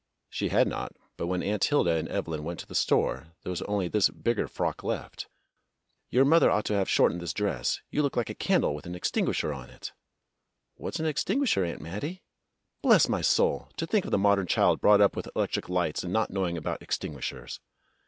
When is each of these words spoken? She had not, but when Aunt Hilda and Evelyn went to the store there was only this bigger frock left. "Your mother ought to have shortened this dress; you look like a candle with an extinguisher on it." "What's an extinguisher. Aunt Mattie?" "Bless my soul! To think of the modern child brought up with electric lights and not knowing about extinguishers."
She 0.31 0.49
had 0.49 0.67
not, 0.67 0.93
but 1.15 1.27
when 1.27 1.43
Aunt 1.43 1.63
Hilda 1.63 1.91
and 1.91 2.09
Evelyn 2.09 2.43
went 2.43 2.59
to 2.61 2.65
the 2.65 2.73
store 2.73 3.27
there 3.43 3.51
was 3.51 3.61
only 3.61 3.87
this 3.87 4.09
bigger 4.09 4.47
frock 4.47 4.83
left. 4.83 5.27
"Your 6.09 6.25
mother 6.25 6.49
ought 6.49 6.65
to 6.65 6.73
have 6.73 6.89
shortened 6.89 7.21
this 7.21 7.35
dress; 7.35 7.81
you 7.91 8.01
look 8.01 8.17
like 8.17 8.31
a 8.31 8.33
candle 8.33 8.73
with 8.73 8.87
an 8.87 8.95
extinguisher 8.95 9.53
on 9.53 9.69
it." 9.69 9.93
"What's 10.73 10.99
an 10.99 11.05
extinguisher. 11.05 11.63
Aunt 11.63 11.81
Mattie?" 11.81 12.23
"Bless 12.81 13.07
my 13.07 13.21
soul! 13.21 13.69
To 13.77 13.85
think 13.85 14.05
of 14.05 14.09
the 14.09 14.17
modern 14.17 14.47
child 14.47 14.81
brought 14.81 15.01
up 15.01 15.15
with 15.15 15.29
electric 15.35 15.69
lights 15.69 16.03
and 16.03 16.11
not 16.11 16.31
knowing 16.31 16.57
about 16.57 16.81
extinguishers." 16.81 17.59